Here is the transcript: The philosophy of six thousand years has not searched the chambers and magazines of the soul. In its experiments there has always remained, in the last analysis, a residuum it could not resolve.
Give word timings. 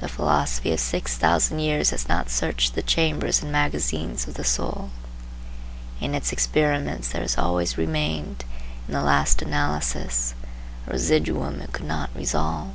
The 0.00 0.08
philosophy 0.08 0.72
of 0.72 0.80
six 0.80 1.16
thousand 1.16 1.60
years 1.60 1.90
has 1.90 2.08
not 2.08 2.28
searched 2.30 2.74
the 2.74 2.82
chambers 2.82 3.44
and 3.44 3.52
magazines 3.52 4.26
of 4.26 4.34
the 4.34 4.42
soul. 4.42 4.90
In 6.00 6.16
its 6.16 6.32
experiments 6.32 7.10
there 7.10 7.22
has 7.22 7.38
always 7.38 7.78
remained, 7.78 8.44
in 8.88 8.94
the 8.94 9.00
last 9.02 9.40
analysis, 9.40 10.34
a 10.88 10.90
residuum 10.90 11.60
it 11.60 11.70
could 11.70 11.86
not 11.86 12.10
resolve. 12.12 12.70